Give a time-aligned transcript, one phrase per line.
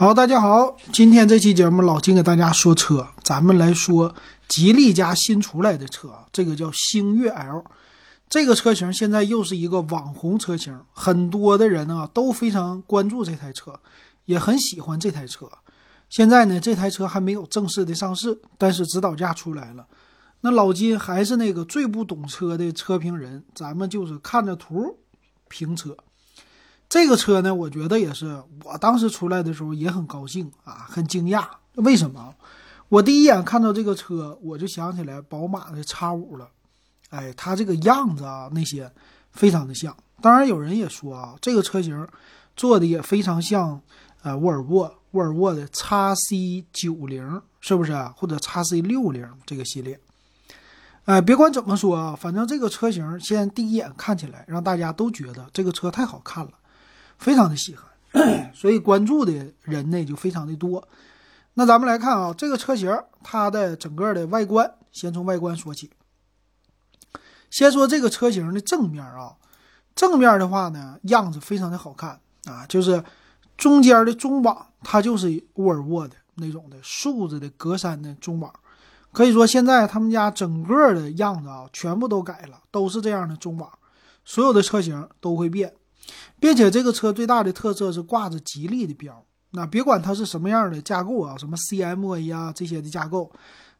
[0.00, 4.14] 好，大家好，今天这期节目老金给大家说车，咱们来说
[4.46, 7.64] 吉利家新出来的车，这个叫星越 L，
[8.28, 13.80] 这个车型现在又是一个网红车型，很多的人啊都非常关注这台车，
[14.26, 15.50] 也很喜欢这台车。
[16.08, 19.84] 现在呢，这台车还没有正式的上市，但是指导价出来了。
[20.42, 24.96] 那老金还是那个最不懂车的车评人，咱们就是看着图
[25.48, 25.96] 评车。
[26.88, 31.46] 这个车呢，我觉得也是，我当时出来的时候也很高兴啊，很惊讶。
[31.74, 32.34] 为什么？
[32.88, 36.48] 我第一眼看到这个车，我就想起来宝马的 X 五了。
[37.10, 38.90] 哎，它这个样子啊，那些
[39.32, 39.94] 非常的像。
[40.22, 42.08] 当然，有人也说啊，这个车型
[42.56, 43.78] 做的也非常像，
[44.22, 47.92] 呃，沃尔沃，沃尔沃的 X C 九零，是不是？
[48.16, 50.00] 或者 X C 六零这个系列。
[51.04, 56.52] 哎，别管怎么说啊，反正这个车型现在第一眼看起来，让大家都觉得这个车太好看了。
[57.18, 60.88] 非常的稀罕， 所以关注的人呢就非常的多。
[61.54, 65.90] 那咱们来看啊，这个车型它的整个的外观，先从外观说起。
[67.50, 69.34] 先说这个车型的正面啊，
[69.94, 73.02] 正面的话呢，样子非常的好看啊，就是
[73.56, 78.52] 中间的中网，它就是沃尔沃的那种的竖着的格栅的中网，
[79.12, 83.68] 可以说现在他们家整个的样子啊，全部都改了，都是这样的中网，
[84.24, 85.74] 所有的车型都会变。
[86.40, 93.30] 并且这个车最大的特色是挂着吉利的标，那别管它是什么样的架构啊，什么 CMA 啊这些的架构，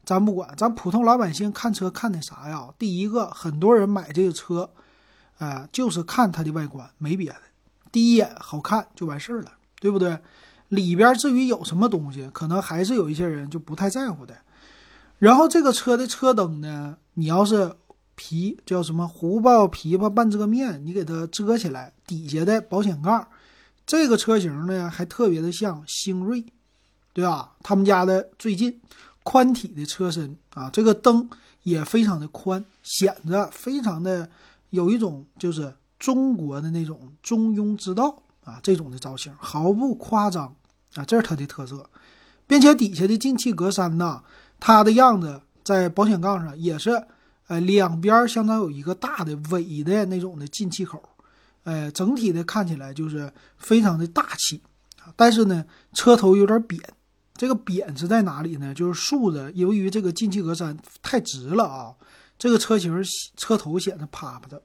[0.03, 2.67] 咱不管，咱普通老百姓看车看的啥呀？
[2.77, 4.69] 第一个，很多人买这个车，
[5.37, 7.41] 啊，就是看它的外观，没别的，
[7.91, 10.19] 第一眼好看就完事儿了，对不对？
[10.69, 14.35] 里边至于有什么东西，可能还是有一些人就不太在乎的。
[15.17, 17.75] 然后这个车的车灯呢，你要是。
[18.19, 19.07] 皮叫什么？
[19.07, 23.25] 胡包琵琶半遮面，你给它遮起来，底下的保险杠，
[23.85, 26.43] 这个车型呢还特别的像星瑞，
[27.13, 27.53] 对吧？
[27.63, 28.77] 他们家的最近
[29.23, 31.29] 宽体的车身啊，这个灯
[31.63, 34.29] 也非常的宽，显得非常的
[34.71, 40.53] 有一种就是中国的那种中庸之道啊，这种的造型毫不夸张
[40.95, 41.89] 啊，这是它的特色，
[42.45, 44.21] 并且底下的进气格栅呢，
[44.59, 47.01] 它的样子在保险杠上也是。
[47.49, 51.01] 呃，两边相当有一个大的尾的那种的进气口，
[51.63, 54.61] 呃，整体的看起来就是非常的大气
[54.99, 55.11] 啊。
[55.15, 56.79] 但是呢，车头有点扁，
[57.33, 58.71] 这个扁是在哪里呢？
[58.75, 61.95] 就是竖着，由于这个进气格栅太直了啊，
[62.37, 63.03] 这个车型
[63.35, 64.61] 车头显得趴趴的。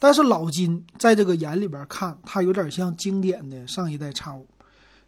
[0.00, 4.48] 但是老金在这个眼里边看，它有点像经典的上一代叉五，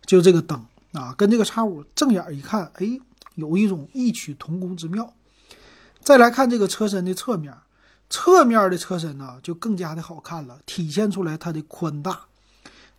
[0.06, 2.86] 就这个灯啊，跟这个叉五正眼一看，哎，
[3.34, 5.12] 有一种异曲同工之妙。
[6.08, 7.52] 再来看这个车身的侧面，
[8.08, 12.20] 侧面的车身呢就更加的好看了，体现出来它的宽大。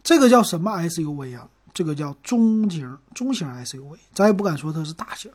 [0.03, 1.49] 这个叫什么 SUV 啊？
[1.73, 5.31] 这个叫中型中型 SUV，咱也不敢说它是大型。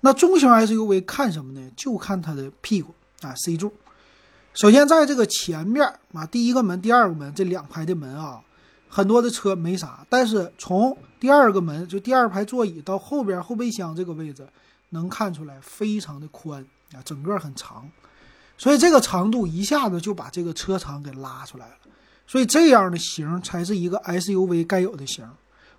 [0.00, 1.70] 那中型 SUV 看什么呢？
[1.76, 3.72] 就看它的屁股啊，C 柱。
[4.54, 8.40] 首先在这个前面啊，第一个门、第二个门这两排的门啊，
[8.88, 14.48] 很多的车没啥，但是从第二个门就第二排座椅到后边后备箱这个位置，
[14.88, 16.66] 能看出来非常的宽。
[16.92, 17.90] 啊，整个很长，
[18.56, 21.74] 所以这个长度一下子就把这个车长给拉出来了，
[22.26, 25.28] 所以这样的型才是一个 SUV 该有的型。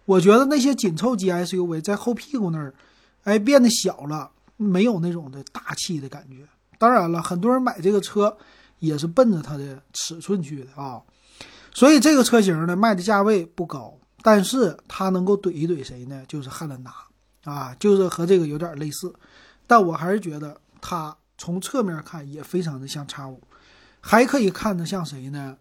[0.06, 2.74] 我觉得那些紧凑级 SUV 在后屁股那儿，
[3.24, 6.48] 哎，变得小了，没有那种的大气的感觉。
[6.78, 8.38] 当然了，很多人买这个车
[8.80, 11.02] 也是奔着它的尺寸去的啊。
[11.74, 16.24] 所以这个车型呢，卖的价位不高，但是它能够怼一怼谁呢？
[16.28, 16.94] 就是汉兰达
[17.46, 19.14] 啊，就是和这个有点类似，
[19.66, 20.60] 但我还是觉得。
[20.90, 23.42] 它从侧面看也非常的像叉五，
[24.00, 25.58] 还可以看得像谁呢？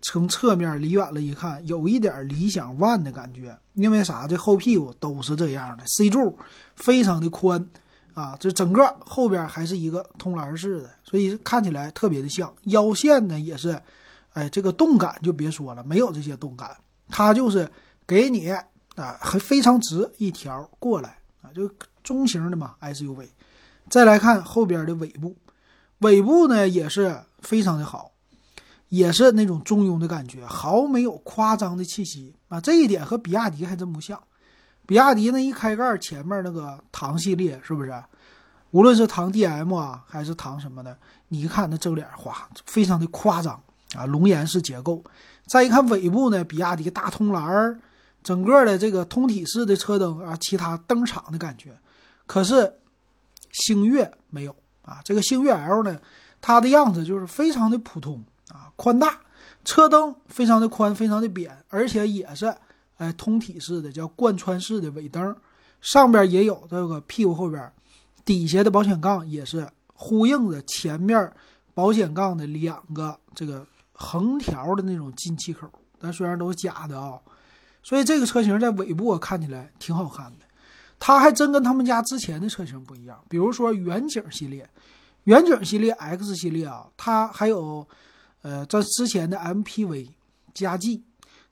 [0.00, 3.58] 从侧面离远了一看，有一点理想 ONE 的感觉。
[3.74, 4.28] 因为啥？
[4.28, 6.38] 这后屁股都是这样的，C 柱
[6.76, 7.68] 非常的宽
[8.14, 12.54] 啊，这整个后边还是一个通栏式的，所以看起来特别的像。
[12.66, 13.82] 腰线呢也是，
[14.34, 16.76] 哎，这个动感就别说了，没有这些动感，
[17.08, 17.68] 它就是
[18.06, 18.48] 给你
[18.94, 21.68] 啊，还非常直一条过来啊，就
[22.04, 23.26] 中型的嘛 SUV。
[23.90, 25.36] 再来看后边的尾部，
[25.98, 28.12] 尾部呢也是非常的好，
[28.88, 32.60] 也是那种中庸的感觉，毫没有夸张的气息啊。
[32.60, 34.20] 这一点和比亚迪还真不像。
[34.86, 37.92] 比亚迪那一开盖前面那个唐系列是不是？
[38.70, 40.96] 无论是唐 DM 啊，还是唐什么的，
[41.28, 43.58] 你一看那正脸哗，非常的夸张
[43.94, 45.02] 啊，龙岩式结构。
[45.46, 47.80] 再一看尾部呢，比亚迪大通栏，
[48.22, 51.74] 整个的这个通体式的车灯啊，其他灯厂的感觉，
[52.26, 52.74] 可是。
[53.50, 55.98] 星越没有啊，这个星越 L 呢，
[56.40, 59.18] 它的样子就是非常的普通啊，宽大，
[59.64, 62.54] 车灯非常的宽，非常的扁，而且也是
[62.96, 65.36] 哎，通体式的叫贯穿式的尾灯，
[65.80, 67.72] 上边也有这个屁股后边，
[68.24, 71.32] 底下的保险杠也是呼应着前面
[71.74, 75.68] 保险杠的两个这个横条的那种进气口，
[76.00, 77.18] 但虽然都是假的啊，
[77.82, 80.46] 所以这个车型在尾部看起来挺好看的。
[80.98, 84.68] 它还真跟他们家之前的车型不一样，比如说远景系列、
[85.24, 87.86] 远景系列 X 系列啊，它还有
[88.42, 90.08] 呃在之前的 MPV
[90.54, 91.02] 加 G。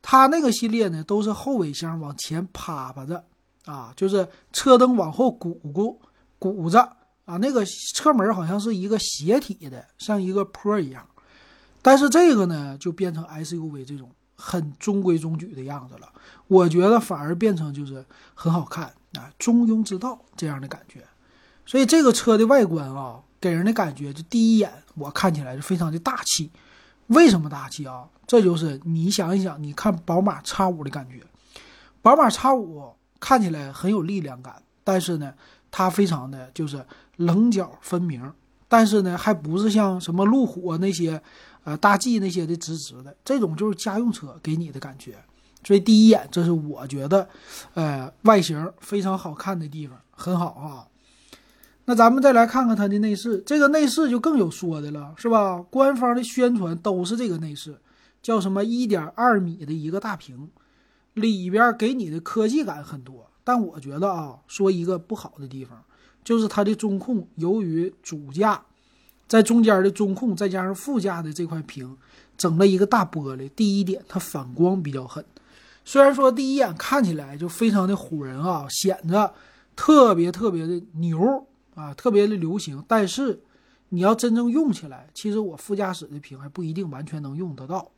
[0.02, 3.24] 它那个系列呢，都是后尾箱往前趴趴着
[3.64, 6.00] 啊，就是车灯往后鼓鼓
[6.38, 6.80] 鼓着
[7.24, 7.64] 啊，那个
[7.94, 11.04] 车门好像是一个斜体的，像一个坡一样。
[11.82, 16.12] 但是这个呢，就变成 SUV 这种很中规中矩的样子了。
[16.46, 18.04] 我觉得反而变成就是
[18.34, 21.02] 很好看啊，中庸之道这样的感觉。
[21.64, 26.50] 所以这个车的外观啊，给人的感觉就第一眼我看起来是非常的大气。
[27.08, 28.04] 为什么大气啊？
[28.26, 31.22] 这就是你想一想，你看宝马 X 五的感觉，
[32.02, 35.32] 宝马 X 五看起来很有力量感，但是呢，
[35.70, 36.84] 它非常的就是
[37.16, 38.32] 棱角分明，
[38.66, 41.22] 但是呢，还不是像什么路虎那些，
[41.62, 45.16] 呃，大 G 那些的直直的，这种就是家用车给你的感觉。
[45.66, 47.28] 所以第一眼，这是我觉得，
[47.74, 50.86] 呃，外形非常好看的地方，很好啊。
[51.86, 55.60] 那咱们再来看看它的内饰，这个内饰就更有说的了，是吧？
[55.68, 57.76] 官方的宣传都是这个内饰，
[58.22, 60.48] 叫什么一点二米的一个大屏，
[61.14, 63.28] 里边给你的科技感很多。
[63.42, 65.82] 但我觉得啊，说一个不好的地方，
[66.22, 68.62] 就是它的中控，由于主驾
[69.26, 71.96] 在中间的中控，再加上副驾的这块屏，
[72.38, 73.48] 整了一个大玻璃。
[73.56, 75.24] 第一点，它反光比较狠，
[75.86, 79.32] 虽然说第一眼看起来就非常的唬人啊，显得
[79.74, 81.46] 特别特别的牛。
[81.76, 83.38] 啊，特别的流行，但是
[83.90, 87.90] 你要真正用起来，其实我副驾驶的屏还不一定完全能用得到。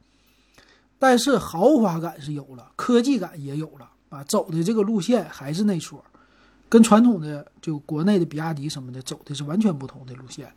[0.99, 6.05] 但是豪华感是有了，科技感也有了啊，走的这个路线还是那说，
[6.69, 10.52] 跟传统的就国内的比亚迪什么的走的是完全不同的路线。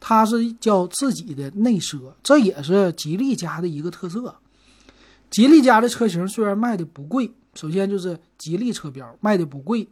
[0.00, 4.34] 它是叫自己的内奢，这也是吉利家的一个特色。
[5.32, 9.88] 吉利家的车型虽然卖的不贵，首先就是吉利车标卖的不贵，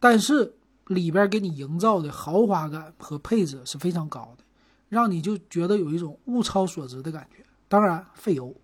[0.00, 0.54] 但是。
[0.88, 4.44] 里边给你营造的豪华感和配置是非常高的，
[4.88, 7.44] 让你就觉得有一种物超所值的感觉。
[7.66, 8.54] 当然费油，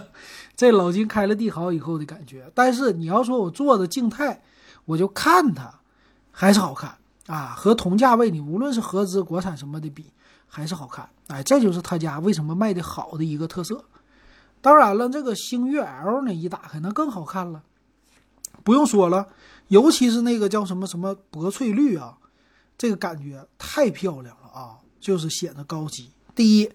[0.56, 2.50] 这老金开了帝豪以后的感觉。
[2.54, 4.42] 但是你要说我坐的静态，
[4.86, 5.70] 我就看它
[6.30, 6.96] 还是好看
[7.26, 7.52] 啊。
[7.54, 10.06] 和同价位你无论是合资、国产什么的比，
[10.46, 11.06] 还是好看。
[11.26, 13.84] 哎，这就是他家为什么卖的好的一个特色。
[14.66, 17.62] 当然了，这个星越 L 呢一打开那更好看了，
[18.64, 19.28] 不用说了。
[19.68, 22.18] 尤其是那个叫什么什么薄翠绿啊，
[22.76, 26.10] 这个感觉太漂亮了啊，就是显得高级。
[26.34, 26.68] 第一，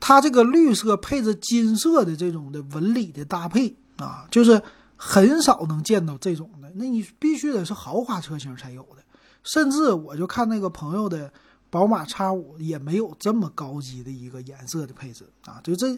[0.00, 4.60] 它这个绿色配着金色的这种的纹理的搭配啊，就是
[4.96, 6.68] 很少能见到这种的。
[6.74, 9.04] 那你必须得是豪华车型才有的。
[9.44, 11.32] 甚至我就看那个朋友的
[11.70, 15.96] 宝马 X 五也没有这么高级的一个颜色的配置啊，就这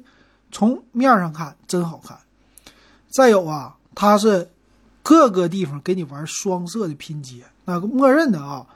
[0.50, 2.18] 从面上看真好看。
[3.08, 4.50] 再有啊，它是。
[5.00, 8.66] 各个地方给你玩双色的拼接，那个默认的啊，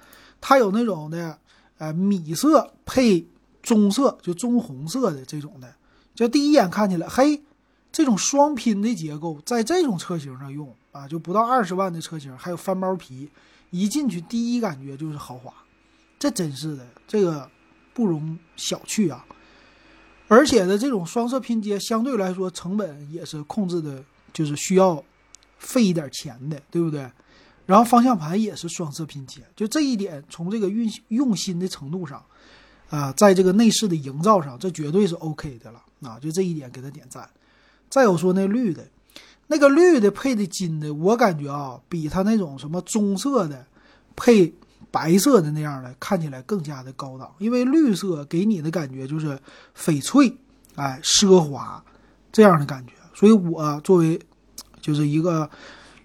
[0.40, 1.38] 它有那种的，
[1.76, 3.26] 呃，米色配
[3.62, 5.74] 棕色，就棕红色的这种的，
[6.14, 7.42] 就第一眼看起来，嘿，
[7.90, 13.28] 这种双拼的结构在这种车型上用啊，就不到二十万的车型，还有翻包皮，
[13.68, 15.52] 一进去第一感觉就是豪华，
[16.18, 17.46] 这真是的，这个
[17.92, 19.26] 不容小觑啊。
[20.32, 25.02] 而且呢，这种双色拼接相对来说成本也是控制的，就是需要。
[25.64, 27.08] 费一点钱的，对不对？
[27.66, 32.20] 然后方向盘也是双色拼接，就这一点，从这个用用心的程度上，
[32.90, 36.18] 啊，在这个内饰的营造上，这绝对是 OK 的了啊！
[36.20, 37.30] 就这一点给他点赞。
[37.88, 38.84] 再有说那绿的，
[39.46, 43.64] 那个绿的配的金的，我感觉啊，比他那种什么棕色的
[44.16, 44.52] 配
[44.92, 49.36] 白色的那样的看起来更加的高档，因为绿色给你的感觉就是
[49.76, 50.32] 翡翠，
[50.76, 51.82] 哎，奢华
[52.30, 52.92] 这样的感觉。
[53.14, 54.20] 所以我作为
[54.80, 55.48] 就是一个，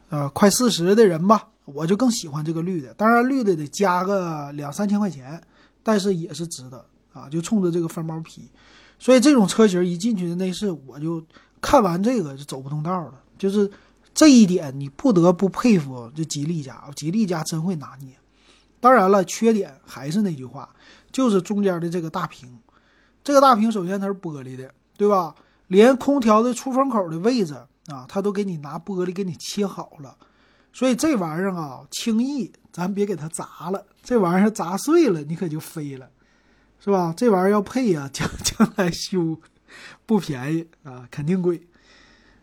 [0.10, 2.94] 呃，快四十的人吧，我就更喜欢这个绿的。
[2.94, 5.41] 当然，绿的得加个两三千块钱，
[5.84, 7.27] 但是也是值得啊！
[7.29, 8.50] 就冲着这个翻包皮，
[9.00, 11.22] 所以这种车型一进去的内饰，我就
[11.60, 13.13] 看完这个就走不动道了。
[13.38, 13.70] 就是
[14.13, 18.13] 这一点，你不得不佩服这吉利家，吉利家真会拿捏。
[18.79, 20.69] 当然了，缺点还是那句话，
[21.12, 22.60] 就是中间的这个大屏。
[23.24, 25.36] 这个大屏首先它是玻璃的，对吧？
[25.67, 27.55] 连空调的出风口的位置。
[27.88, 30.17] 啊，它都给你拿玻璃给你切好了，
[30.74, 33.86] 所以这玩意儿啊，轻易咱别给它砸了。
[34.03, 36.10] 这玩意儿砸碎了，你可就飞了，
[36.81, 37.13] 是吧？
[37.15, 39.39] 这玩意儿要配呀， 将将来修
[40.05, 41.65] 不便宜啊，肯定贵。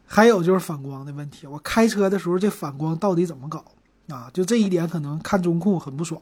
[0.07, 3.63] 还有就是反光的问题，我开车的时候这反光到底怎么搞
[4.09, 4.31] 啊？
[4.33, 6.21] 就这一点可能看中控很不爽。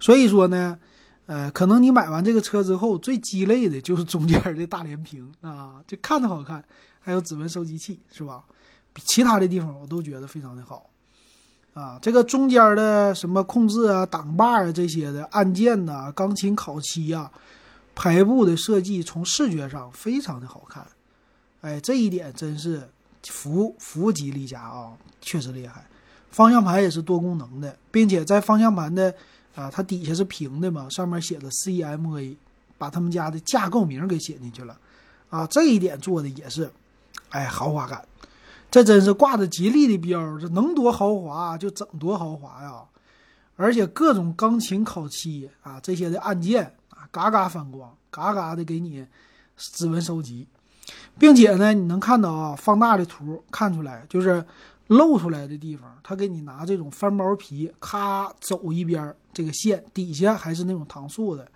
[0.00, 0.78] 所以说呢，
[1.26, 6.62] 呃，可能你买完这个车之后，最鸡肋的就是中间的大连屏啊，就看着好看，
[7.00, 8.44] 还有指纹收集器是吧？
[8.92, 10.90] 比其他的地方我都觉得非常的好。
[11.72, 17.30] 啊，这个中间的什么控制啊、挡把啊这些的按键呐、钢琴烤漆呀、
[17.94, 20.86] 排布的设计，从视觉上非常的好看。
[21.62, 22.88] 哎，这一点真是
[23.24, 25.84] 服服吉利家啊，确实厉害。
[26.34, 29.14] 方向盘也是多功能的，并且在方向盘的
[29.54, 32.34] 啊，它底下是平的嘛，上面写的 CMA，
[32.76, 34.76] 把他们家的架构名给写进去了。
[35.30, 36.68] 啊，这一点做的也是，
[37.30, 38.04] 哎，豪华感。
[38.68, 42.82] 这真是挂着吉利的标，这能多豪华就整多豪华呀！
[43.56, 49.06] 而且各种钢琴烤漆啊，这些的按键啊，嘎嘎反光，嘎嘎的给你
[49.56, 50.48] 指纹收集，
[51.16, 54.44] 并且呢，你能看到啊，放大的图看出来，就是
[54.88, 61.46] 露出来的地方，他给你拿这种翻毛皮，咔走一边，这个线底下还是那种搪塑的，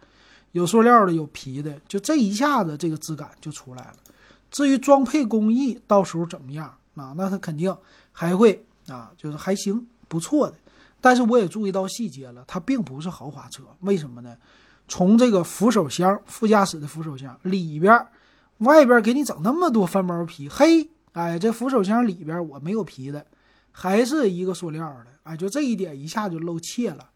[0.52, 3.94] 有塑料的，有皮的，就这一下子这个质感就出来了。
[4.50, 6.74] 至于装配工艺，到时候怎么样？
[6.94, 7.76] 啊，那它肯定
[8.12, 10.56] 还会啊，就是还行，不错的。
[11.00, 14.36] 但是我也注意到细节了，它并不是豪华车，为什么呢？
[14.88, 18.06] 从这个扶手箱、副驾驶的扶手箱里边、
[18.58, 20.88] 外边给你整那么多翻毛皮，嘿，
[21.18, 23.26] 哎，这扶手箱里边我没有皮的，
[23.72, 27.10] 还是一个塑料的，哎，就这一点一下就露怯了。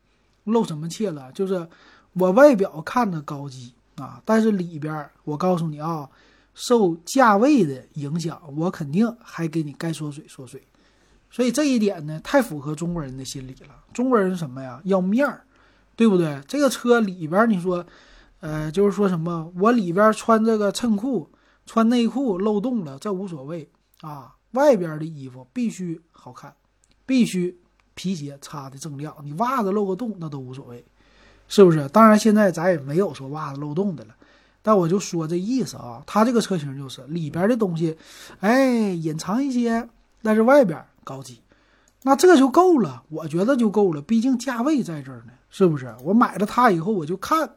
[0.44, 1.30] 露什么怯了？
[1.32, 1.68] 就是
[2.14, 6.08] 我外表看着高级啊，但是里边我告诉你啊。
[6.54, 10.62] 受价位的影响，我肯定还给你该缩水缩水，
[11.30, 13.74] 所以这一点呢，太符合中国人的心理了。
[13.94, 14.78] 中国人什么呀？
[14.84, 15.44] 要面儿，
[15.96, 16.38] 对不对？
[16.46, 17.82] 这个车里边，你说，
[18.40, 21.26] 呃，就是说什么，我里边穿这个衬裤、
[21.64, 23.66] 穿内裤漏洞了，这无所谓
[24.02, 24.34] 啊。
[24.52, 26.54] 外边的衣服必须好看，
[27.06, 27.58] 必须
[27.94, 30.84] 皮鞋擦的锃亮，你袜子漏个洞那都无所谓，
[31.48, 31.88] 是不是？
[31.88, 34.14] 当然，现在咱也没有说袜子漏洞的了。
[34.60, 37.96] 但我就说这意思啊，它这个车型就是里边的东西，
[38.40, 39.88] 哎，隐藏一些，
[40.20, 41.40] 但是外边高级，
[42.02, 44.02] 那这就够了，我觉得就够了。
[44.02, 45.96] 毕竟价位在这儿呢，是不是？
[46.04, 47.50] 我买了它以后，我就看，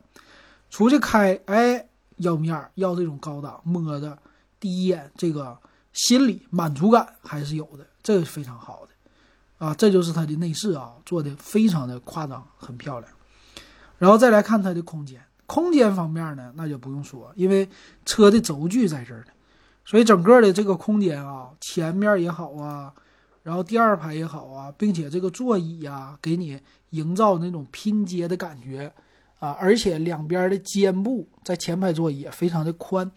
[0.70, 4.18] 出去开，哎，要面，要这种高档，摸的
[4.62, 5.58] 第一眼这个
[5.96, 13.12] 心理满足感还是有的，这是非常好的，啊，这就是它的内饰啊，做的非常的夸张，很漂亮。
[13.98, 15.20] 然后再来看它的空间。
[15.48, 17.70] 空间方面呢，那就不用说，因为
[18.04, 19.28] 车的轴距在这儿呢，
[19.86, 22.92] 所以整个的这个空间啊，前面也好啊，
[23.44, 26.60] 然后第二排也好啊，并且这个座椅呀，给你
[26.90, 28.92] 营造那种拼接的感觉
[29.38, 33.10] 啊，而且两边的肩部在前排座椅也非常的宽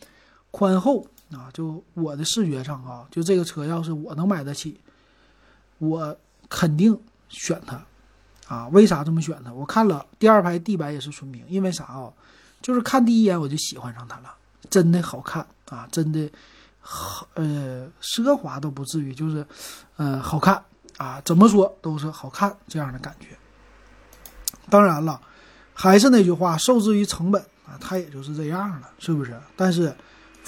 [0.51, 4.81] 宽厚啊，就我的视觉上啊，就这个车要是我能买得起，
[5.79, 6.17] 我
[6.49, 7.83] 肯定选它。
[8.49, 9.53] 啊，为啥这么选呢？
[9.53, 12.11] 我看了第二排地板也是纯平，因为啥啊？
[12.63, 14.35] 就是看第一眼我就喜欢上它了，
[14.71, 16.31] 真的好看啊，真的
[16.81, 19.47] 好呃奢华都不至于，就是
[19.97, 20.65] 呃好看
[20.97, 23.37] 啊，怎么说都是好看这样的感觉。
[24.71, 25.21] 当然了，
[25.75, 29.39] 还是那句话，受制于成本啊，它也就是这样了，是不是？
[29.57, 29.95] 但是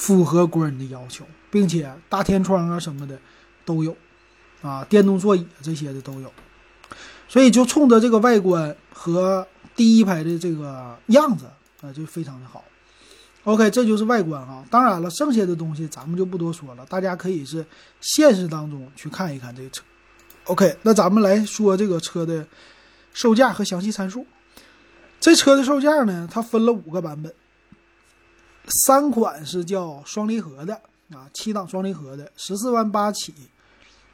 [0.00, 3.19] 符合国人的要求，并且大天窗啊什么的
[3.66, 3.95] 都有
[4.62, 6.33] 啊，电动座椅这些的都有。
[7.28, 11.45] 所以就冲着这个外观和第一排的这个样子
[11.83, 12.64] 啊，就非常的好。
[13.45, 14.64] OK，这就是外观啊。
[14.71, 17.62] 当然了，剩下的东西咱们就不多说了，大家可以是
[18.00, 19.85] 现实当中去看一看这个车。
[20.45, 22.47] OK，那咱们来说这个车的
[23.12, 24.26] 售价和详细参数。
[25.21, 27.30] 这车的售价呢，它分了五个版本，
[28.71, 30.75] 三款是叫双离合的
[31.11, 33.35] 啊，七档双离合的，十四万八起，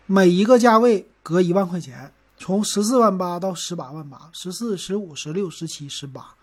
[0.06, 2.10] 每一个价位隔一万块钱。
[2.38, 6.34] 从十四万八到十八万八，十四、十五、十六、十七、十八，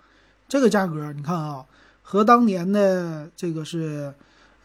[0.49, 1.63] 这个价格你看啊，
[2.01, 4.11] 和当年的这个是，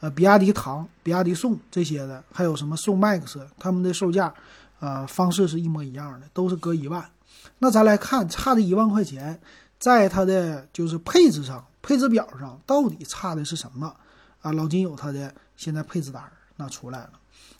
[0.00, 4.32] 呃，比亚迪唐、比亚迪宋这些的，还有什么宋 MAX，他们的售价，
[4.80, 7.04] 呃，方式是一模一样的，都是隔一万。
[7.58, 9.38] 那咱来看，差这一万块钱，
[9.78, 13.94] 在它的就是配置上，配置表上到底差的是什么？
[14.42, 16.22] 啊，老金有他的现在配置单
[16.56, 17.10] 那出来了，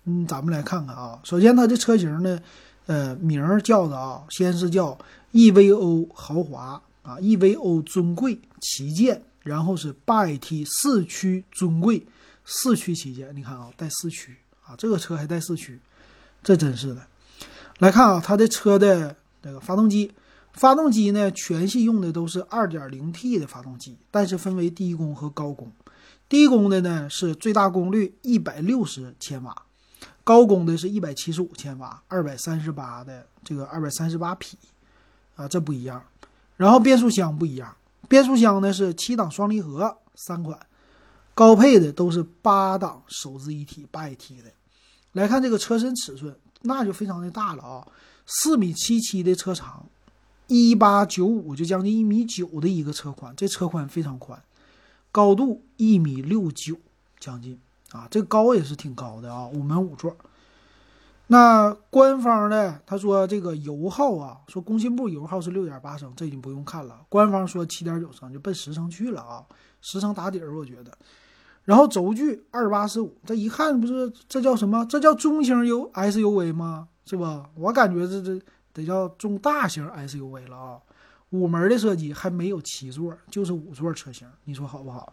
[0.04, 2.40] 嗯，咱们来看看啊，首先它的车型呢。
[2.86, 4.96] 呃，名儿叫的啊，先是叫
[5.34, 12.06] EVO 豪华啊，EVO 尊贵旗舰，然后是 8AT 四驱尊贵
[12.46, 13.36] 四驱旗舰。
[13.36, 14.34] 你看啊，带四驱
[14.64, 15.78] 啊，这个车还带四驱，
[16.42, 17.06] 这真是的。
[17.78, 20.10] 来看啊，它的车的那个发动机，
[20.52, 25.70] 发动机呢，全系用的都是 2.0T 的发动机，但是分为低功和高功。
[26.28, 29.62] 低功的呢是最大功率160千瓦。
[30.24, 34.58] 高功的是一百七十五千瓦，二百三十八的这个二百三十八匹，
[35.36, 36.04] 啊，这不一样。
[36.56, 37.74] 然后变速箱不一样，
[38.08, 40.58] 变速箱呢是七档双离合三款，
[41.34, 44.50] 高配的都是八档手自一体八 AT 的。
[45.12, 47.86] 来看这个车身尺寸，那就非常的大了啊，
[48.26, 49.86] 四米七七的车长，
[50.48, 54.42] 一八九五就将近一米九的一个车宽，这车宽非常宽。
[55.12, 56.76] 高度一米六九，
[57.20, 57.58] 将近
[57.92, 60.16] 啊，这高也是挺高的啊，五门五座。
[61.26, 67.00] 那官方的他说这个油耗啊，说工信部油耗是六点八升，这已经不用看了。
[67.10, 69.44] 官方说七点九升，就奔十升去了啊，
[69.82, 70.96] 十升打底儿，我觉得。
[71.64, 74.86] 然后轴距二八四五，这一看不是这叫什么？
[74.86, 76.88] 这叫中型 U SUV 吗？
[77.04, 77.50] 是吧？
[77.54, 78.40] 我感觉这这
[78.78, 80.78] 得叫中大型 SUV 了啊。
[81.30, 85.12] 五门的设计还没有七座，就是五座车型，你说好不好？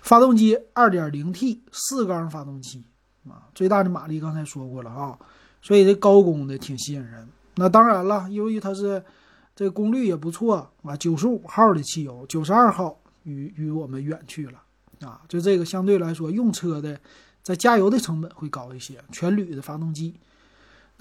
[0.00, 2.82] 发动机二点零 T 四缸发动机
[3.28, 5.18] 啊，最大的马力刚才说过了啊，
[5.60, 7.28] 所以这高功的挺吸引人。
[7.56, 9.04] 那当然了，由于它是
[9.54, 14.62] 这功率也不错啊，九十五号的汽油，九十二号与与我们远去了
[15.02, 16.98] 啊，就这个相对来说用车的
[17.42, 18.98] 在加油的成本会高一些。
[19.12, 20.18] 全铝的发动机，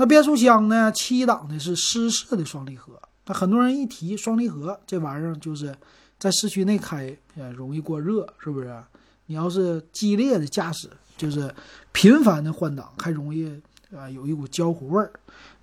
[0.02, 0.92] 那变速箱呢？
[0.92, 3.00] 七档的是湿式的双离合。
[3.28, 5.76] 那很多人一提双离合这玩意儿，就是
[6.18, 8.84] 在市区内开，呃，容易过热，是不是？
[9.28, 11.54] 你要是激烈的驾驶，就是
[11.92, 13.62] 频繁的换挡，还容易
[13.96, 15.14] 啊有一股焦糊味儿。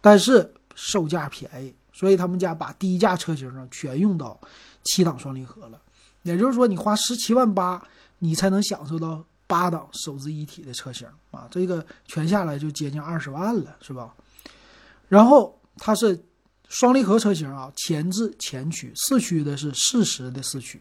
[0.00, 4.40] 但是售价便宜，所以他们家把低价车型上全用到
[4.84, 5.82] 七档双离合了。
[6.22, 7.84] 也就是说，你花十七万八，
[8.20, 11.48] 你才能享受到八档手自一体的车型啊！
[11.50, 14.14] 这个全下来就接近二十万了，是吧？
[15.08, 16.22] 然后它是。
[16.70, 20.78] 双离合车型啊，前置前驱，四驱的是适时的四驱，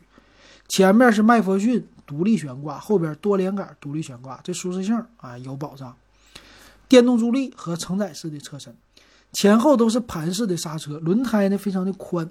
[0.68, 5.96] 前面是麦弗逊独立悬挂，后边多连杆独立悬挂，这舒适性啊有保障。
[6.90, 8.76] 电动助力和承载式的车身，
[9.32, 12.30] 前后都是盘式的刹车，轮胎呢非常的宽，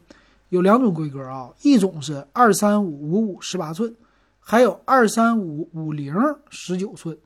[0.50, 3.96] 有两种规格啊，一种是二三五五五十八寸，
[4.38, 6.14] 还有二三五五零
[6.50, 7.16] 十九寸，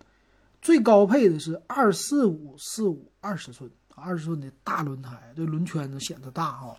[0.63, 3.69] 最高配的是二四五四五二十寸。
[4.01, 6.75] 二十寸的大轮胎，这轮圈子显得大哈。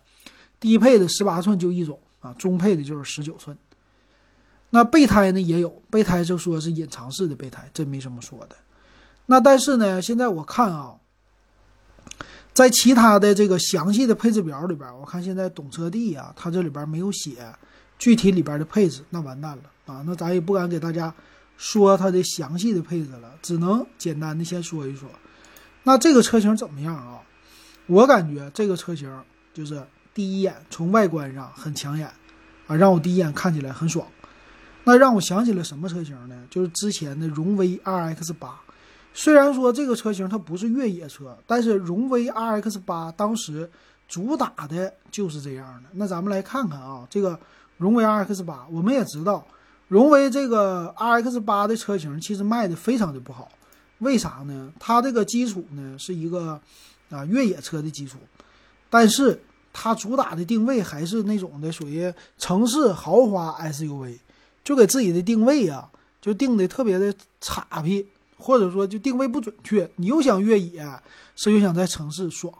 [0.60, 3.58] 低配的十八寸就一种啊，中配的就是十九寸。
[4.70, 8.56] 那备胎呢也有，备胎就说是隐藏式的备胎，这没什么说的。
[9.26, 10.96] 那但是呢，现在我看啊，
[12.54, 17.38] 在其他的这个详细的配置表里边，我看现在懂车帝啊，它这里边没有写
[17.98, 20.04] 具体里边的配置，那完蛋了啊！
[20.06, 21.14] 那咱也不敢给大家
[21.58, 25.10] 说它的详细的配置了，只能简单的先说一说。
[25.84, 27.22] 那这个车型怎么样啊？
[27.88, 29.12] 我感觉这个车型
[29.54, 32.08] 就是第一眼从外观上很抢眼，
[32.68, 34.08] 啊，让我第一眼看起来很爽。
[34.84, 36.44] 那让我想起了什么车型呢？
[36.50, 38.60] 就是之前的荣威 RX 八。
[39.14, 43.70] 虽然说这个车型它不是越野车，但是荣威 RX 八当时
[44.08, 45.90] 主打的就是这样的。
[45.94, 47.38] 那咱们来看看啊，这个
[47.78, 49.46] 荣威 RX 八，我们也知道，
[49.88, 53.52] 荣威这个 RX 八的车型其实卖的非常的不好。
[54.02, 54.74] 为啥呢？
[54.80, 56.60] 它这个基础呢是一个
[57.12, 58.18] 啊越野车的基础，
[58.90, 59.40] 但是
[59.72, 64.18] 它主打的定位还是那种的属于城市豪华 SUV，
[64.64, 65.88] 就给自己的定位啊
[66.20, 69.88] 就定的特别的差皮，或者说就定位不准确。
[69.98, 70.84] 你又想越野，
[71.36, 72.52] 是又想在城市爽，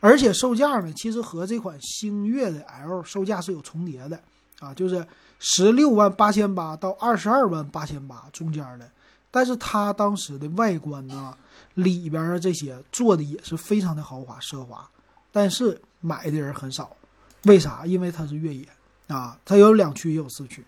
[0.00, 4.18] 而且售价呢其实和这款星越的 L 售价是有重叠的
[4.60, 5.06] 啊，就是
[5.38, 8.90] 十六万八千八到二十二万八千八中间的。
[9.34, 11.36] 但是它当时的外观呢，
[11.74, 14.88] 里边儿这些做的也是非常的豪华奢华，
[15.32, 16.96] 但是买的人很少，
[17.42, 17.84] 为啥？
[17.84, 18.64] 因为它是越野
[19.08, 20.64] 啊，它有两驱也有四驱，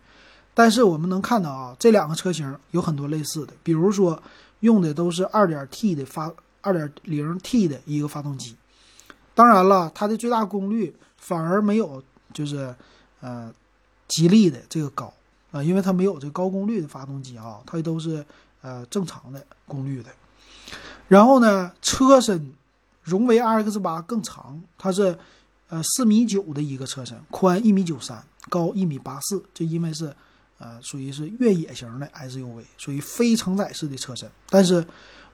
[0.53, 4.21] 但是我们能看到啊，这两个车型有很多类似的，比如说
[4.59, 8.57] 用的都是二点 T 的发，二点零 T 的一个发动机，
[9.33, 12.03] 当然了，它的最大功率反而没有
[12.33, 12.75] 就是
[13.21, 13.55] 呃
[14.09, 15.15] 吉利的这个高
[15.53, 18.27] 啊，因为它没有这高功率的发动机啊，它都是。
[18.67, 20.11] 呃，正常的功率的，
[21.07, 22.53] 然后呢，车身
[23.05, 25.17] 荣威 RX 八更长，它是
[25.69, 30.13] 呃四米九的一个车身，宽一米九三，高一米八四，这因为是
[30.59, 34.29] 呃属于是越野型的 SUV，属于非承载式的车身。
[34.51, 34.85] 但是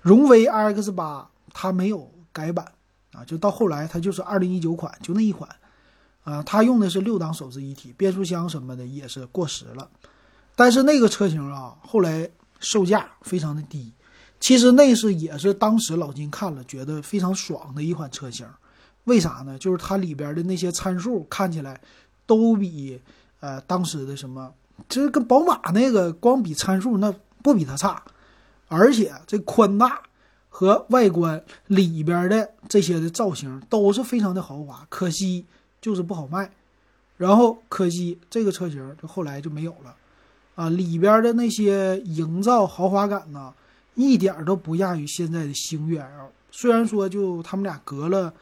[0.02, 2.70] 荣威 RX 八它没有改版
[3.14, 5.48] 啊，就到后来它就是二零一九款，就那一款
[6.24, 9.88] 啊，它用的是六档手自一体，变速箱什么的也是过时了。
[10.54, 12.28] 但是那个车型啊，后来。
[12.62, 13.92] 售价非常的低，
[14.40, 18.46] 其实那是也是当时老金看了觉得非常爽的一款车型，
[19.04, 19.58] 为啥呢？
[19.58, 21.78] 就是它里边的那些参数看起来
[22.24, 22.98] 都比
[23.40, 24.54] 呃当时的什么，
[24.88, 28.02] 就是跟宝马那个光比参数那不比它差，
[28.68, 30.00] 而且这宽大，
[30.48, 35.44] 和外观里边的这些的造型都是非常的豪华，可惜
[35.80, 36.50] 就是不好卖。
[37.18, 39.94] 然后可惜这个车型就后来就没有了，
[40.54, 43.52] 啊，里边的那些营造豪华感呢，
[43.94, 46.30] 一点都不亚于现在的星越 L。
[46.50, 48.32] 虽然说就他们俩隔了，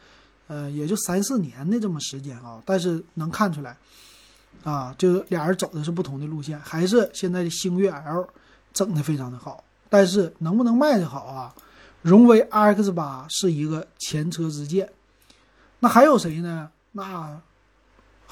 [0.47, 3.77] 呃，也就三四年的这么时间啊，但是能看出来，
[4.63, 8.27] 啊，就是俩人走的是不同的路线，还是现在的星越 L
[8.73, 9.63] 整的非常的好。
[9.89, 11.53] 但是能不能卖的好啊？
[12.01, 14.89] 荣威 RX 八是一个前车之鉴，
[15.79, 16.69] 那还有谁呢？
[16.93, 17.39] 那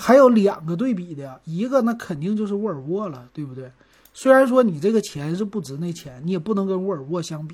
[0.01, 3.69] 还有两个对比的，一个那肯定就是沃尔沃了，对不对？
[4.13, 7.53] 虽然说你这个钱是不值那钱，你也不能跟沃尔沃相比，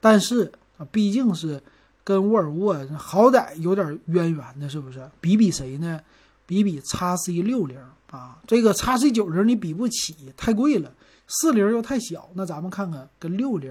[0.00, 1.62] 但是啊，毕竟是
[2.02, 5.06] 跟沃尔沃好歹有点渊源的，是不是？
[5.20, 6.00] 比比谁呢？
[6.46, 7.78] 比比叉 C 六零
[8.10, 10.90] 啊，这个叉 C 九零你比不起，太贵了。
[11.28, 13.70] 四零又太小，那咱们看看跟六零，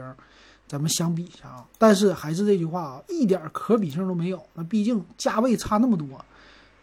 [0.67, 1.65] 咱们相比一下啊。
[1.79, 4.41] 但是还是这句话啊，一点可比性都没有。
[4.53, 6.23] 那毕竟价位差那么多，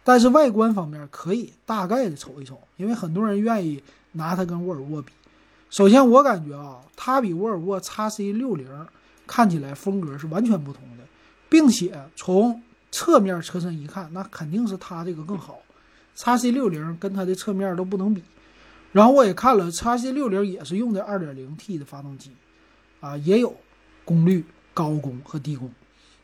[0.09, 3.79] 但是外观方面可以大概的瞅一瞅，因为很多人愿意
[4.13, 5.13] 拿它跟沃尔沃比。
[5.69, 8.67] 首先我感觉啊，它比沃尔沃 x C 六零
[9.27, 11.03] 看起来风格是完全不同的，
[11.47, 15.59] 并且从侧面车身一看，那肯定是它这个更好。
[16.15, 18.23] x C 六零跟它的侧面都不能比。
[18.91, 22.31] 然后我也看了，叉 C 六零也是用的二点零 T 的发动机，
[22.99, 23.55] 啊，也有
[24.03, 24.43] 功率
[24.73, 25.71] 高功和低功，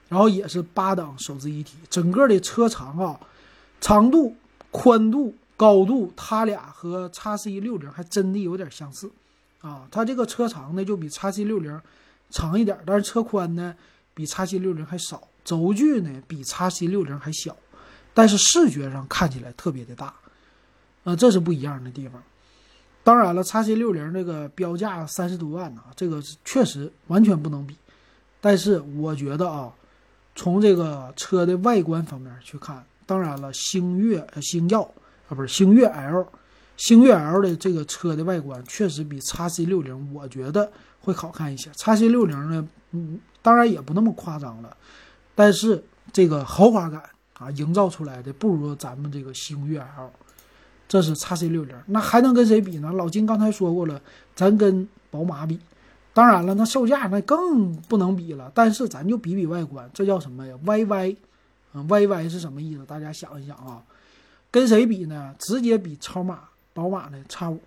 [0.09, 3.19] 然后也是八档手自一体，整个的车长啊，
[3.85, 4.35] 长度、
[4.71, 9.11] 宽度、高度，它俩和叉 C 六零还真的有点相似，
[9.61, 11.79] 啊，它这个车长呢就比叉 C 六零
[12.31, 13.75] 长一点，但是车宽呢
[14.15, 17.55] 比叉 C 六零还少，轴距呢比叉 C 六零还小，
[18.11, 20.11] 但是视觉上看起来特别的大，
[21.03, 22.19] 啊，这是不一样的地方。
[23.03, 27.75] 当然了，叉 C 六零这个标价三十多万呢，这个确实完全不能比。
[28.41, 29.71] 但是我觉得啊，
[30.35, 34.81] 从这个车的外观方面去看，当然了，星越、星耀
[35.27, 36.27] 啊，不是星越 L，
[36.77, 41.69] 星越 L 的这个车的外观确实比叉 C 六零我觉得会好看一些。
[41.75, 44.75] 叉 C 六零呢，嗯，当然也不那么夸张了，
[45.33, 47.03] 但是这个豪华感
[47.39, 50.11] 啊，营造出来的不如咱们这个星越 L。
[50.87, 52.93] 这是叉 C 六零，那还能跟谁比呢？
[52.93, 53.99] 老金刚才说过了，
[54.35, 55.59] 咱跟宝马比，
[56.13, 58.51] 当然了，那售价那更不能比了。
[58.53, 61.17] 但是咱就比比外观，这叫什么呀？YY，
[61.83, 62.85] ，YY 是什么意思？
[62.85, 63.83] 大家想一想啊，
[64.51, 65.35] 跟谁比呢？
[65.39, 66.39] 直接比超马、
[66.73, 67.59] 宝马的叉五。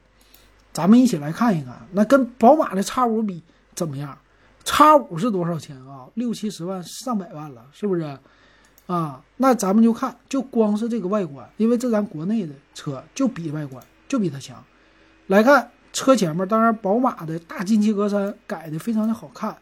[0.73, 3.43] 咱们一起来看一看，那跟宝马的叉五比
[3.75, 4.17] 怎么样？
[4.65, 6.07] 叉五是多少钱啊？
[6.15, 8.19] 六七十万、上百万了，是不是？
[8.87, 14.65] 啊，那咱们就看，就光是这个外观，因为这咱国内的车就比外观就比它强。
[15.27, 19.57] 来看车前面，当然宝马的大进气格栅改的非常的好看，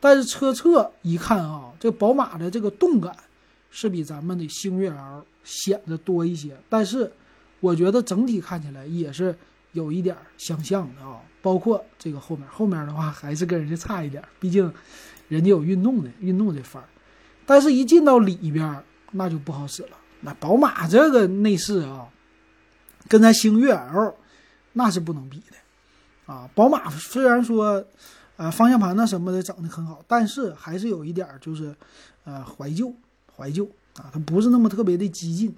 [0.00, 3.14] 但是车侧一看啊，这宝马的这个动感
[3.74, 6.56] 是比咱们的星越 L 显得多一些。
[6.68, 7.10] 但是
[7.58, 9.36] 我觉得整体看起来也是
[9.72, 14.72] 有一点相像的啊，包括这个后面，后面的话还是跟人家差一点，毕竟
[15.28, 16.88] 人家有运动的运动的范儿。
[17.44, 19.96] 但是，一进到里边，那就不好使了。
[20.20, 22.06] 那宝马这个内饰啊，
[23.08, 24.14] 跟咱星越 L
[24.74, 26.48] 那是不能比的啊。
[26.54, 27.84] 宝马虽然说，
[28.36, 31.74] 呃，方向盘那什么的整的很好，但是还是有一点就是，
[32.24, 32.94] 呃，怀旧，
[33.36, 33.64] 怀旧
[33.96, 35.54] 啊，它不是那么特别的激进。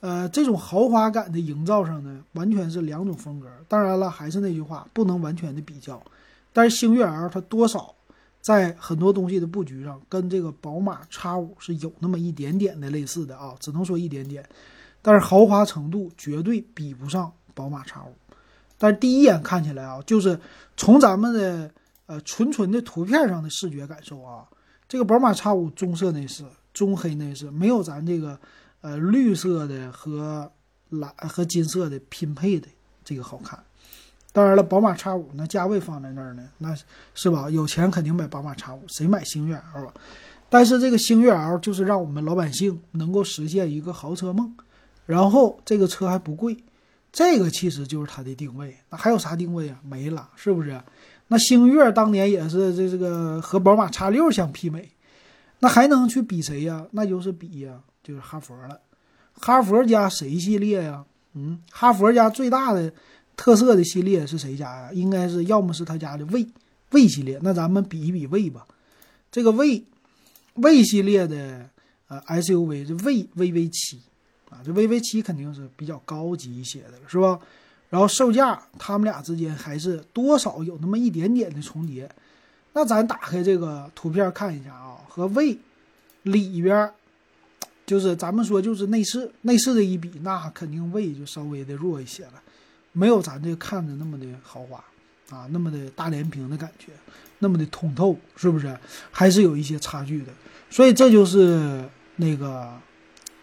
[0.00, 3.48] 呃，这种豪华感的营造上呢，完全是两种风格。
[3.66, 6.02] 当然了，还是那句话，不能完全的比较。
[6.52, 7.94] 但是星越 L 它多少。
[8.40, 14.48] 在很多东西的布局上，跟这个宝马 X5 是有那么一点点的类似的啊，只能说一点点。
[15.02, 18.04] 但是豪华程度绝对比不上宝马 X5。
[18.78, 20.38] 但是第一眼看起来啊，就是
[20.76, 21.70] 从咱们的
[22.06, 24.46] 呃纯纯的图片上的视觉感受啊，
[24.88, 26.44] 这个宝马 X5 棕色内饰、
[26.78, 28.38] 棕黑内饰，没有咱这个
[28.82, 30.48] 呃绿色的和
[30.90, 32.68] 蓝和金色的拼配的
[33.04, 33.58] 这个好看。
[34.32, 36.72] 当然了，宝马 X 五那价位放在那儿呢，那
[37.14, 37.50] 是吧？
[37.50, 39.94] 有钱肯定买宝马 X 五，谁买星越 L 啊？
[40.48, 44.54] 但是这个星越 L 就是让我们老百姓能够实现一个豪车梦，
[45.04, 46.56] 然后这个车还不贵，
[47.10, 48.76] 这个其实就是它的定位。
[48.90, 49.80] 那还有啥定位啊？
[49.82, 50.80] 没了，是不是？
[51.26, 54.88] 那星越当年也是这这个和宝马 X 六相媲美，
[55.60, 56.86] 那还能去比谁呀？
[56.92, 58.80] 那就是比呀，就是哈佛了。
[59.34, 61.04] 哈佛家谁系列呀？
[61.34, 62.92] 嗯，哈佛家最大的。
[63.36, 64.90] 特色的系列是谁家呀？
[64.92, 66.44] 应该是要么是他家的魏
[66.90, 68.66] 魏系列，那咱们比一比魏吧。
[69.30, 69.84] 这个魏
[70.54, 71.70] 魏系列的
[72.08, 74.00] 呃 SUV 是魏 VV 七
[74.50, 77.38] 啊，这 VV 七肯定是比较高级一些的，是吧？
[77.90, 82.10] 然后售价他们俩之间还是多少有那么一点点的重叠。
[82.72, 85.58] 那咱打开这个图片看一下啊，和魏
[86.22, 86.90] 里边，
[87.86, 92.42] 就是咱们说就是内饰内饰的一比，那肯定魏就稍微的弱一些了，
[92.92, 94.84] 没有咱这看着那么的豪华
[95.30, 96.92] 啊，那么的大连屏的感觉，
[97.38, 98.78] 那么的通透，是不是？
[99.10, 100.32] 还是有一些差距的。
[100.70, 102.72] 所以这就是那个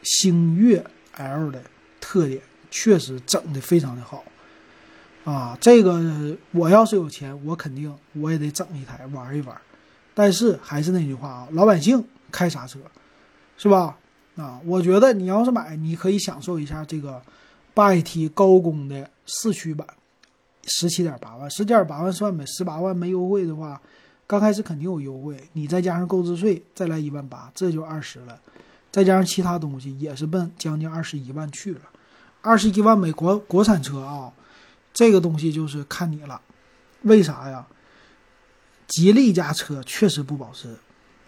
[0.04, 1.62] 星越 L 的
[2.00, 4.24] 特点，确实整的非常的好。
[5.26, 9.58] 啊，这个我要是有钱，我肯定我也得整一台玩一玩。
[10.14, 12.80] 但是还是那句话啊，老百姓开啥车，
[13.58, 13.98] 是吧？
[14.38, 17.22] 啊，我觉得你要是买，你可以享受一下这个
[17.74, 19.88] 八 AT 高功的四驱版，
[20.66, 23.82] 十七点八万，十七点八万算呗，十八万没优惠的话，
[24.28, 28.40] 刚开始肯定有优惠，你再加上购置税，再来一万八，这就二十了，
[28.92, 31.82] 再加上其他东西，也是奔将近二十一万去了，
[32.42, 34.32] 二十一万美国国产车啊。
[34.96, 36.42] 这个东西就是看你了，
[37.04, 37.68] 为啥呀？
[38.88, 40.70] 吉利家车确实不保值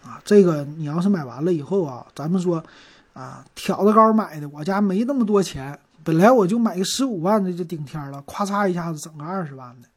[0.02, 0.22] 啊！
[0.24, 2.64] 这个你要是买完了以后啊，咱们说
[3.12, 9.88] 啊，挑着高买的，我家没那么多钱，本来我就买个十五万的就顶天了，咵嚓一下子整个二十万的，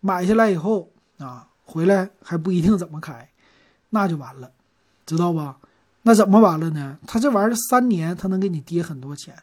[0.00, 3.30] 买下来以后啊，回来还不一定怎么开，
[3.88, 4.50] 那就完了，
[5.06, 5.56] 知道吧？
[6.02, 6.98] 那怎么完了呢？
[7.06, 9.34] 他这玩意儿三年他能给你跌很多钱，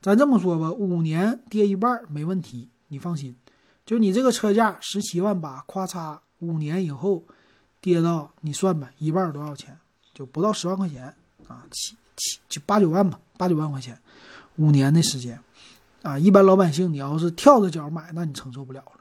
[0.00, 2.70] 咱这么说吧，五年跌一半没问题。
[2.88, 3.34] 你放心，
[3.84, 7.24] 就你这个车价十七万八，咵嚓，五年以后
[7.80, 9.76] 跌到你算吧，一半多少钱？
[10.14, 11.14] 就不到十万块钱
[11.48, 13.98] 啊，七七就八九万吧，八九万块钱，
[14.56, 15.38] 五年的时间
[16.02, 19.00] 啊，一般老百姓你要是跳着脚买，那你承受不了了，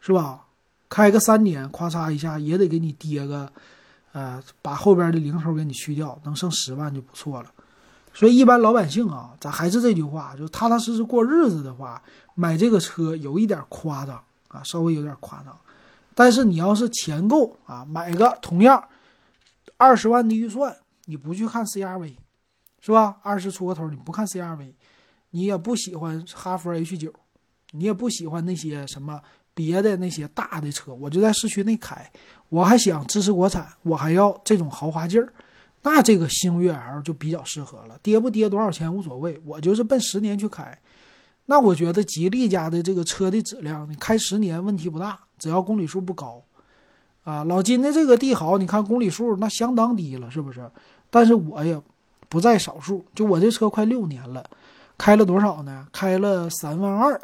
[0.00, 0.46] 是吧？
[0.88, 3.52] 开个三年，咵嚓一下也得给你跌个，
[4.12, 7.50] 呃，把后边的零头给你去掉，能剩十万就不错了。
[8.14, 12.00] 所以一般老百姓啊，咱还是这句话，就踏踏实实过日子的话，
[12.36, 15.54] 买这个车有一点夸张啊，稍微有点夸张。
[16.14, 18.82] 但是你要是钱够啊，买个同样
[19.76, 22.14] 二十万的预算，你不去看 CRV，
[22.80, 23.16] 是吧？
[23.20, 24.74] 二十出个头你不看 CRV，
[25.30, 27.12] 你也不喜欢哈弗 H 九，
[27.72, 29.20] 你也不喜欢那些什么
[29.54, 32.08] 别的那些大的车，我就在市区内开，
[32.48, 35.32] 我还想支持国产，我还要这种豪华劲儿。
[35.84, 40.76] 那这个星越 L 就比较适合了，跌不跌多少钱无所谓，我就是奔十年去开。
[41.44, 46.42] 那我觉得吉利家的这个车的质量，你开十年问题不大，只要公里数不高。
[47.22, 50.70] 啊，老金的这个帝豪，你看公里数那相当低了，是不是？
[51.10, 51.78] 但是我也
[52.30, 54.42] 不在少数，就我这车快六年了，
[54.96, 55.86] 开了多少呢？
[55.92, 57.14] 开了三万二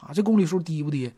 [0.00, 1.12] 啊，这公里数低不低？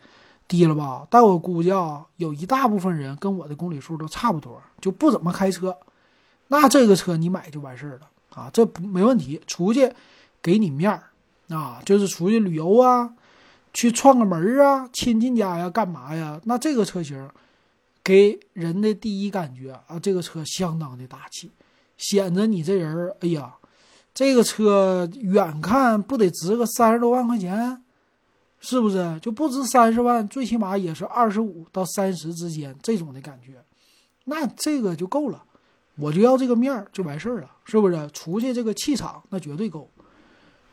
[0.48, 1.06] 低了吧？
[1.08, 5.76] 但我估计啊，有一大部分人跟我的公里数都差不多，就不怎么开车。
[6.48, 9.92] 那这个车你买就完事儿了啊，这没问题，出去
[10.42, 11.02] 给你面儿
[11.54, 13.12] 啊，就是出去旅游啊，
[13.72, 16.40] 去串个门啊，亲戚家呀，干嘛呀？
[16.44, 17.28] 那这个车型
[18.02, 21.50] 给人的第一感觉啊，这个车相当的大气，
[21.96, 23.54] 显得你这人儿哎呀，
[24.14, 27.82] 这个车远看不得值个三十多万块钱，
[28.60, 29.18] 是不是？
[29.20, 33.62] 就不值三十万，最起码也是二十五到三十之间这种的感觉，
[34.24, 35.44] 那这个就够了。
[35.98, 38.08] 我就要这个面儿就完事儿了，是不是？
[38.12, 39.90] 出去这个气场那绝对够，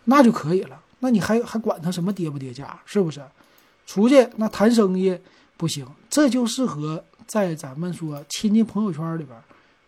[0.03, 0.79] 那就可以了。
[0.99, 3.21] 那你还还管他什么跌不跌价，是不是？
[3.85, 5.17] 出去那谈生意
[5.57, 9.37] 不行，这就适合在咱们说亲戚朋友圈里边，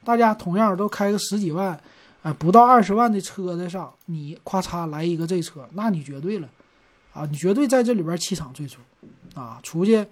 [0.04, 1.80] 大家同样都开个十几万，
[2.24, 6.50] 哎，不到二十万的车子上，你咔嚓来一个这车，那你绝对了，
[7.14, 8.78] 啊，你绝对在这里边气场最足，
[9.38, 10.06] 啊，出去。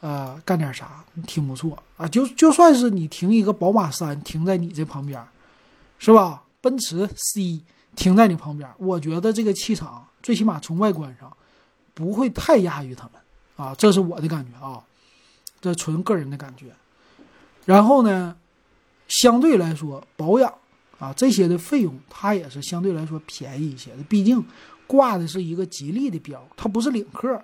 [0.00, 2.06] 呃，干点啥挺不错啊！
[2.06, 5.18] 就就算是你停一个宝马三停在你这旁边，
[5.98, 6.42] 是吧？
[6.60, 7.62] 奔驰 C
[7.96, 11.34] 停在你旁边，我觉得这个气场最起码从外观上
[11.94, 13.12] 不会太亚于他们
[13.56, 14.84] 啊，这是我的感觉啊，
[15.58, 16.66] 这纯个人的感觉。
[17.64, 18.36] 然后呢，
[19.08, 20.52] 相对来说保养
[20.98, 24.44] 啊这些的费用，它也是相对来说便宜一些的，毕竟
[24.86, 27.42] 挂的是一个吉利的标，它不是领克。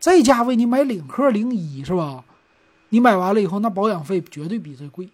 [0.00, 2.24] 这价位你买领克零一是吧？
[2.88, 5.08] 你买完了以后，那保养费绝对比这贵，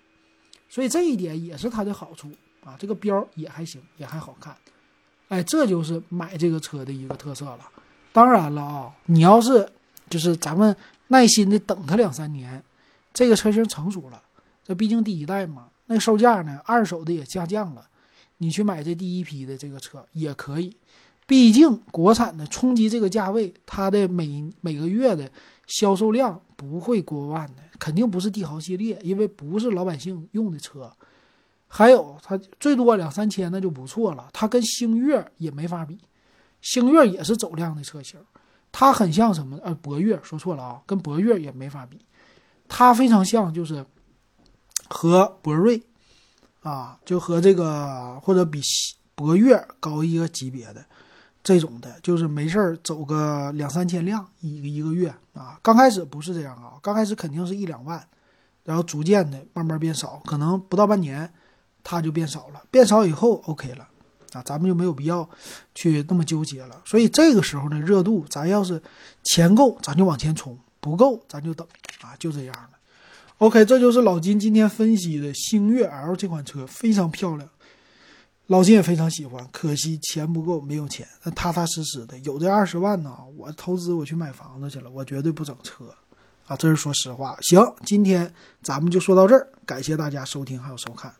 [0.68, 2.30] 所以这一点也是它的好处
[2.64, 2.74] 啊。
[2.78, 4.56] 这个标也还行，也还好看，
[5.28, 7.60] 哎，这就是买这个车的一个特色了。
[8.12, 9.68] 当然了啊，你要是
[10.08, 10.74] 就是咱们
[11.08, 12.62] 耐心的等它两三年，
[13.12, 14.22] 这个车型成熟了，
[14.64, 17.86] 这毕竟第一代嘛，那售价呢，二手的也下降了，
[18.38, 20.74] 你去买这第一批的这个车也可以。
[21.26, 25.28] 毕竟国产的冲击这个价位，它的每每个月的
[25.66, 30.92] 销售量不会过万的，肯定不是帝豪系列，因为不是老百姓用的车。
[31.68, 35.98] 还有它最多两三千那就不错了，它跟星越也没法比，
[36.62, 38.20] 星越也是走量的车型，
[38.70, 39.58] 它很像什么？
[39.64, 41.98] 呃，博越说错了啊，跟博越也没法比，
[42.68, 43.84] 它非常像就是
[44.88, 45.82] 和博瑞
[46.60, 48.62] 啊，就和这个或者比
[49.16, 50.86] 博越高一个级别的
[51.46, 55.56] 这种的，就是没事儿走个两三千辆一一个月啊。
[55.62, 58.04] 刚开始不是这样啊，刚开始肯定是一两万，
[58.64, 61.32] 然后逐渐的慢慢变少，可能不到半年
[61.84, 63.86] 它就变少了，变少以后 OK 了
[64.32, 65.30] 啊，咱们就没有必要
[65.72, 66.82] 去那么纠结了。
[66.84, 68.82] 所以这个时候呢，热度咱要是
[69.22, 71.64] 钱够，咱就往前冲；不够，咱就等
[72.00, 72.70] 啊，就这样了。
[73.38, 77.48] OK，这就是老金今天分析的星越 L 这款车，非常漂亮，
[78.46, 79.46] 老金也非常喜欢。
[79.52, 85.92] 可惜钱不够，没有钱，那踏踏实实的有这二十万呢，我投资我去买房子去了，我绝对不整车
[86.46, 87.36] 啊，这是说实话。
[87.40, 88.32] 行，今天
[88.62, 91.12] 咱们就说到这儿，感谢大家收听还有收看。